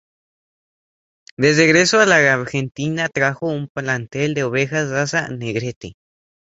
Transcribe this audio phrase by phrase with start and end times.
[1.37, 5.93] De regreso a la Argentina, trajo un plantel de ovejas raza "Negrete".